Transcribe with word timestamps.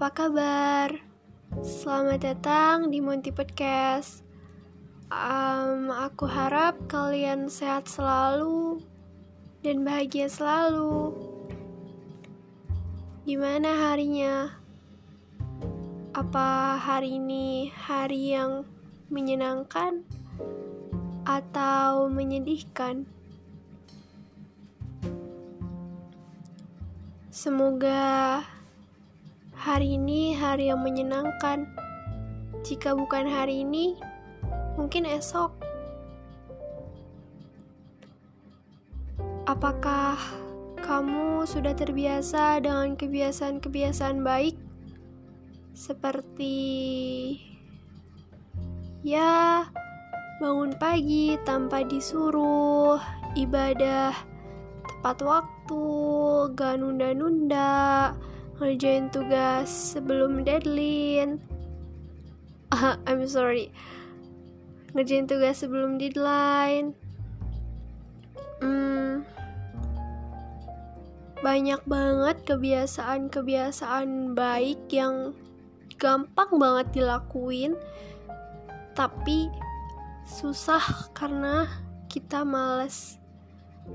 apa 0.00 0.16
kabar? 0.32 0.88
Selamat 1.60 2.24
datang 2.24 2.88
di 2.88 3.04
Monty 3.04 3.36
Podcast. 3.36 4.24
Um, 5.12 5.92
aku 5.92 6.24
harap 6.24 6.88
kalian 6.88 7.52
sehat 7.52 7.84
selalu 7.84 8.80
dan 9.60 9.84
bahagia 9.84 10.32
selalu. 10.32 11.12
Gimana 13.28 13.92
harinya? 13.92 14.48
Apa 16.16 16.80
hari 16.80 17.20
ini 17.20 17.68
hari 17.68 18.32
yang 18.32 18.64
menyenangkan 19.12 20.00
atau 21.28 22.08
menyedihkan? 22.08 23.04
Semoga 27.28 28.40
hari 29.60 30.00
ini 30.00 30.32
hari 30.32 30.72
yang 30.72 30.80
menyenangkan. 30.80 31.68
Jika 32.64 32.96
bukan 32.96 33.28
hari 33.28 33.60
ini, 33.60 33.92
mungkin 34.80 35.04
esok. 35.04 35.52
Apakah 39.44 40.16
kamu 40.80 41.44
sudah 41.44 41.76
terbiasa 41.76 42.64
dengan 42.64 42.96
kebiasaan-kebiasaan 42.96 44.24
baik? 44.24 44.56
Seperti 45.76 46.56
ya, 49.04 49.68
bangun 50.40 50.72
pagi 50.80 51.36
tanpa 51.44 51.84
disuruh, 51.84 52.96
ibadah 53.36 54.16
tepat 54.88 55.20
waktu, 55.20 55.84
gak 56.56 56.80
nunda-nunda, 56.80 58.16
ngerjain 58.60 59.08
tugas 59.08 59.72
sebelum 59.96 60.44
deadline. 60.44 61.40
Uh, 62.68 63.00
I'm 63.08 63.24
sorry. 63.24 63.72
Ngerjain 64.92 65.24
tugas 65.24 65.64
sebelum 65.64 65.96
deadline. 65.96 66.92
Hmm, 68.60 69.24
banyak 71.40 71.80
banget 71.88 72.36
kebiasaan-kebiasaan 72.44 74.36
baik 74.36 74.92
yang 74.92 75.32
gampang 75.96 76.60
banget 76.60 77.00
dilakuin 77.00 77.80
tapi 78.92 79.48
susah 80.28 81.08
karena 81.16 81.64
kita 82.12 82.44
males 82.44 83.16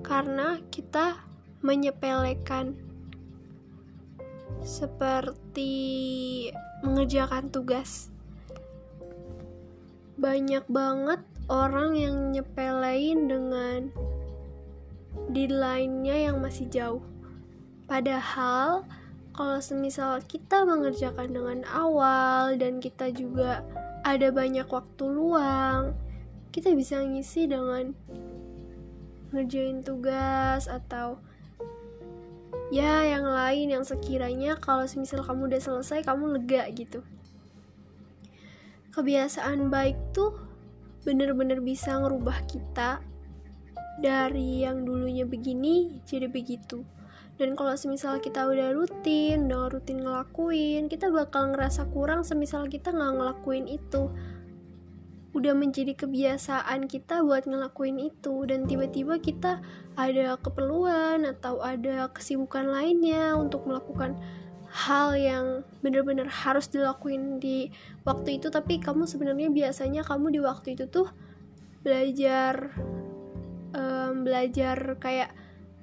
karena 0.00 0.56
kita 0.72 1.20
menyepelekan 1.60 2.85
seperti 4.62 5.72
mengerjakan 6.82 7.48
tugas. 7.50 8.10
Banyak 10.16 10.64
banget 10.66 11.20
orang 11.46 11.94
yang 11.94 12.34
nyepelein 12.34 13.30
dengan 13.30 13.80
deadline-nya 15.30 16.30
yang 16.30 16.42
masih 16.42 16.66
jauh. 16.70 17.04
Padahal 17.86 18.82
kalau 19.36 19.60
semisal 19.60 20.18
kita 20.24 20.64
mengerjakan 20.64 21.30
dengan 21.30 21.60
awal 21.68 22.56
dan 22.56 22.80
kita 22.80 23.12
juga 23.12 23.62
ada 24.02 24.32
banyak 24.32 24.66
waktu 24.66 25.04
luang, 25.06 25.92
kita 26.50 26.72
bisa 26.72 27.04
ngisi 27.04 27.44
dengan 27.44 27.92
ngerjain 29.36 29.84
tugas 29.84 30.70
atau 30.70 31.20
ya 32.74 33.06
yang 33.06 33.26
lain 33.26 33.70
yang 33.70 33.84
sekiranya 33.86 34.58
kalau 34.58 34.86
semisal 34.90 35.22
kamu 35.22 35.52
udah 35.52 35.60
selesai 35.62 36.02
kamu 36.02 36.40
lega 36.40 36.66
gitu. 36.74 37.06
Kebiasaan 38.90 39.68
baik 39.68 39.96
tuh 40.16 40.34
bener-bener 41.06 41.62
bisa 41.62 41.94
ngerubah 42.00 42.42
kita 42.50 42.98
dari 44.02 44.66
yang 44.66 44.82
dulunya 44.82 45.22
begini 45.22 46.02
jadi 46.08 46.26
begitu. 46.26 46.82
Dan 47.36 47.52
kalau 47.52 47.76
semisal 47.76 48.16
kita 48.16 48.48
udah 48.48 48.72
rutin 48.72 49.44
udah 49.46 49.68
rutin 49.68 50.00
ngelakuin 50.00 50.88
kita 50.88 51.12
bakal 51.12 51.52
ngerasa 51.52 51.84
kurang 51.92 52.24
semisal 52.24 52.64
kita 52.64 52.88
nggak 52.96 53.12
ngelakuin 53.12 53.68
itu 53.68 54.08
udah 55.36 55.52
menjadi 55.52 55.92
kebiasaan 55.92 56.88
kita 56.88 57.20
buat 57.20 57.44
ngelakuin 57.44 58.00
itu. 58.00 58.48
Dan 58.48 58.64
tiba-tiba 58.64 59.20
kita 59.20 59.60
ada 60.00 60.40
keperluan 60.40 61.28
atau 61.28 61.60
ada 61.60 62.08
kesibukan 62.08 62.64
lainnya 62.72 63.36
untuk 63.36 63.68
melakukan 63.68 64.16
hal 64.72 65.12
yang 65.14 65.60
benar-benar 65.84 66.26
harus 66.32 66.72
dilakuin 66.72 67.36
di 67.36 67.68
waktu 68.08 68.40
itu. 68.40 68.48
Tapi 68.48 68.80
kamu 68.80 69.04
sebenarnya 69.04 69.52
biasanya 69.52 70.02
kamu 70.08 70.32
di 70.32 70.40
waktu 70.40 70.72
itu 70.72 70.88
tuh 70.88 71.12
belajar 71.84 72.72
um, 73.76 74.24
belajar 74.24 74.96
kayak 74.98 75.30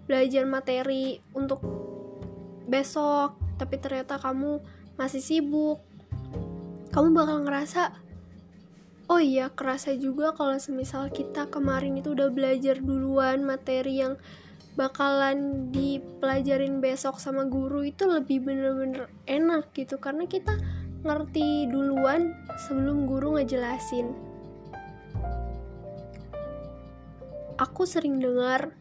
belajar 0.04 0.44
materi 0.44 1.24
untuk 1.32 1.64
besok 2.68 3.40
tapi 3.56 3.80
ternyata 3.80 4.18
kamu 4.20 4.60
masih 5.00 5.22
sibuk. 5.22 5.80
Kamu 6.94 7.16
bakal 7.16 7.42
ngerasa 7.48 8.03
oh 9.12 9.20
iya 9.20 9.52
kerasa 9.52 9.96
juga 10.00 10.32
kalau 10.32 10.56
semisal 10.56 11.12
kita 11.12 11.52
kemarin 11.52 12.00
itu 12.00 12.16
udah 12.16 12.32
belajar 12.32 12.80
duluan 12.80 13.44
materi 13.44 14.00
yang 14.00 14.16
bakalan 14.74 15.70
dipelajarin 15.70 16.82
besok 16.82 17.22
sama 17.22 17.46
guru 17.46 17.86
itu 17.86 18.10
lebih 18.10 18.42
bener-bener 18.42 19.10
enak 19.30 19.70
gitu. 19.78 20.02
Karena 20.02 20.26
kita 20.26 20.58
ngerti 21.04 21.70
duluan 21.70 22.34
sebelum 22.66 23.06
guru 23.06 23.38
ngejelasin. 23.38 24.10
Aku 27.62 27.86
sering 27.86 28.18
dengar 28.18 28.74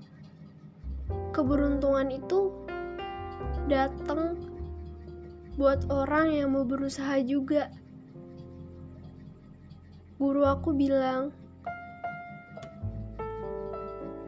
keberuntungan 1.37 2.09
itu 2.09 2.49
datang 3.69 4.41
buat 5.61 5.85
orang 5.93 6.33
yang 6.33 6.57
mau 6.57 6.65
berusaha 6.65 7.21
juga 7.21 7.69
guru 10.23 10.47
aku 10.47 10.71
bilang, 10.71 11.35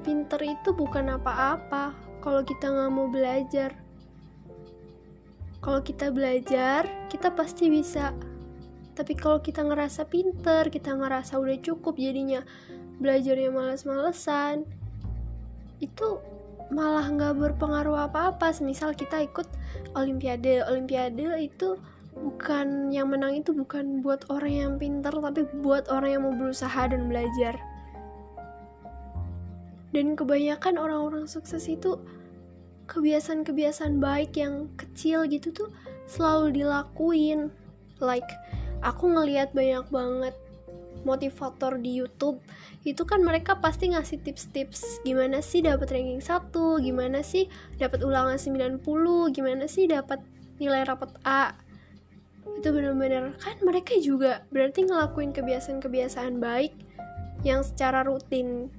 pinter 0.03 0.43
itu 0.43 0.75
bukan 0.75 1.15
apa-apa 1.15 1.95
kalau 2.19 2.43
kita 2.43 2.67
nggak 2.67 2.91
mau 2.91 3.07
belajar. 3.07 3.71
Kalau 5.63 5.81
kita 5.87 6.11
belajar, 6.11 6.91
kita 7.07 7.31
pasti 7.31 7.71
bisa. 7.71 8.11
Tapi 8.99 9.15
kalau 9.15 9.39
kita 9.39 9.63
ngerasa 9.63 10.11
pinter, 10.11 10.67
kita 10.67 10.99
ngerasa 10.99 11.39
udah 11.39 11.63
cukup 11.63 11.95
jadinya 11.95 12.43
belajarnya 12.99 13.55
males-malesan, 13.55 14.67
itu 15.79 16.19
malah 16.75 17.07
nggak 17.07 17.39
berpengaruh 17.39 18.11
apa-apa. 18.11 18.51
Semisal 18.51 18.99
kita 18.99 19.23
ikut 19.31 19.47
olimpiade, 19.95 20.59
olimpiade 20.67 21.23
itu 21.39 21.79
bukan 22.15 22.95
yang 22.95 23.11
menang 23.11 23.43
itu 23.43 23.51
bukan 23.51 23.99
buat 24.01 24.27
orang 24.31 24.55
yang 24.55 24.73
pintar 24.79 25.15
tapi 25.15 25.47
buat 25.63 25.91
orang 25.91 26.11
yang 26.11 26.23
mau 26.27 26.35
berusaha 26.35 26.87
dan 26.87 27.11
belajar. 27.11 27.59
Dan 29.95 30.19
kebanyakan 30.19 30.75
orang-orang 30.79 31.27
sukses 31.31 31.71
itu 31.71 32.03
kebiasaan-kebiasaan 32.91 34.03
baik 34.03 34.35
yang 34.39 34.71
kecil 34.75 35.27
gitu 35.31 35.55
tuh 35.55 35.71
selalu 36.11 36.63
dilakuin. 36.63 37.51
Like 38.03 38.27
aku 38.83 39.11
ngelihat 39.11 39.55
banyak 39.55 39.87
banget 39.91 40.35
motivator 41.05 41.77
di 41.79 42.01
YouTube 42.01 42.41
itu 42.85 43.05
kan 43.05 43.21
mereka 43.21 43.61
pasti 43.61 43.93
ngasih 43.93 44.25
tips-tips 44.25 45.05
gimana 45.05 45.45
sih 45.45 45.61
dapat 45.61 45.93
ranking 45.93 46.21
1, 46.21 46.53
gimana 46.81 47.21
sih 47.21 47.49
dapat 47.77 48.01
ulangan 48.05 48.41
90, 48.41 48.81
gimana 49.33 49.65
sih 49.69 49.85
dapat 49.89 50.21
nilai 50.61 50.85
rapot 50.85 51.13
A 51.25 51.64
itu 52.55 52.69
bener-bener 52.71 53.35
kan 53.43 53.59
mereka 53.67 53.99
juga 53.99 54.47
berarti 54.55 54.87
ngelakuin 54.87 55.35
kebiasaan-kebiasaan 55.35 56.39
baik 56.39 56.73
yang 57.45 57.61
secara 57.61 58.07
rutin. 58.07 58.73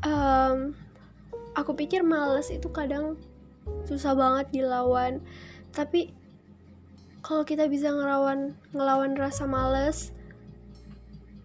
Um, 0.00 0.72
aku 1.58 1.76
pikir 1.76 2.00
males 2.06 2.48
itu 2.48 2.70
kadang 2.72 3.18
susah 3.84 4.14
banget 4.16 4.62
dilawan. 4.62 5.20
Tapi 5.74 6.14
kalau 7.20 7.44
kita 7.44 7.68
bisa 7.68 7.92
ngelawan 7.92 8.56
ngelawan 8.72 9.12
rasa 9.18 9.44
males 9.44 10.14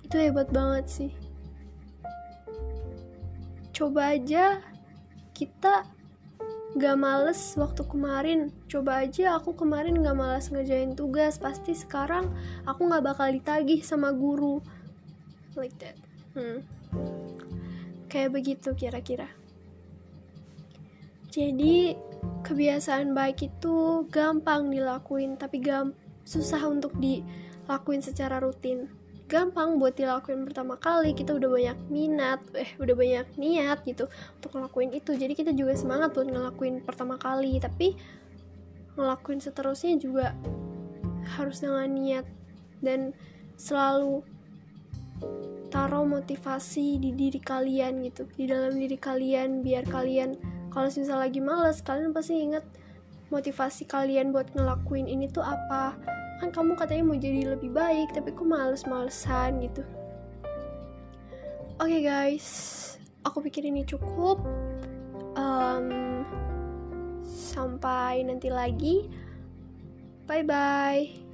itu 0.05 0.15
hebat 0.21 0.47
banget 0.53 0.85
sih. 0.87 1.11
Coba 3.75 4.15
aja 4.15 4.63
kita 5.35 5.94
gak 6.75 6.99
males 6.99 7.55
waktu 7.55 7.87
kemarin. 7.87 8.51
Coba 8.67 9.07
aja 9.07 9.39
aku 9.39 9.55
kemarin 9.55 10.03
gak 10.03 10.19
males 10.19 10.51
ngejain 10.51 10.91
tugas. 10.93 11.39
Pasti 11.39 11.71
sekarang 11.71 12.27
aku 12.67 12.91
gak 12.91 13.03
bakal 13.03 13.31
ditagih 13.31 13.79
sama 13.81 14.11
guru. 14.11 14.59
Like 15.55 15.75
that. 15.79 15.95
Hmm. 16.35 16.67
kayak 18.11 18.35
begitu 18.35 18.71
kira-kira. 18.75 19.27
Jadi 21.31 21.95
kebiasaan 22.43 23.11
baik 23.11 23.43
itu 23.43 24.07
gampang 24.07 24.71
dilakuin 24.71 25.35
tapi 25.35 25.59
gam 25.59 25.91
susah 26.23 26.63
untuk 26.67 26.95
dilakuin 26.99 27.99
secara 27.99 28.39
rutin 28.39 28.87
gampang 29.25 29.81
buat 29.81 29.97
dilakuin 29.97 30.45
pertama 30.45 30.77
kali. 30.77 31.17
Kita 31.17 31.33
udah 31.33 31.49
banyak 31.49 31.77
minat 31.89 32.41
eh 32.53 32.69
udah 32.77 32.95
banyak 32.95 33.27
niat 33.37 33.81
gitu 33.83 34.05
untuk 34.39 34.51
ngelakuin 34.53 34.93
itu. 34.93 35.17
Jadi 35.17 35.33
kita 35.33 35.51
juga 35.51 35.73
semangat 35.73 36.13
buat 36.13 36.29
ngelakuin 36.29 36.85
pertama 36.85 37.17
kali. 37.17 37.57
Tapi 37.57 37.97
ngelakuin 38.95 39.41
seterusnya 39.43 39.97
juga 39.99 40.31
harus 41.35 41.59
dengan 41.59 41.89
niat 41.89 42.25
dan 42.79 43.11
selalu 43.57 44.21
taruh 45.73 46.07
motivasi 46.07 47.01
di 47.01 47.11
diri 47.11 47.41
kalian 47.41 48.05
gitu 48.05 48.29
di 48.37 48.47
dalam 48.47 48.77
diri 48.77 48.95
kalian 48.95 49.65
biar 49.65 49.83
kalian 49.87 50.39
kalau 50.71 50.87
misalnya 50.87 51.27
lagi 51.27 51.39
males 51.43 51.79
kalian 51.83 52.11
pasti 52.15 52.35
inget 52.39 52.63
motivasi 53.33 53.83
kalian 53.89 54.31
buat 54.31 54.51
ngelakuin 54.53 55.07
ini 55.09 55.27
tuh 55.27 55.43
apa 55.43 55.97
kan 56.39 56.51
kamu 56.51 56.75
katanya 56.75 57.03
mau 57.07 57.17
jadi 57.17 57.55
lebih 57.55 57.71
baik 57.71 58.11
tapi 58.11 58.35
kok 58.35 58.47
males-malesan 58.47 59.63
gitu. 59.63 59.83
Oke 61.79 61.91
okay, 61.91 62.01
guys. 62.03 62.47
Aku 63.27 63.43
pikir 63.43 63.67
ini 63.67 63.83
cukup. 63.83 64.39
Um, 65.35 66.23
sampai 67.25 68.23
nanti 68.23 68.47
lagi. 68.47 69.07
Bye 70.25 70.41
bye 70.41 71.25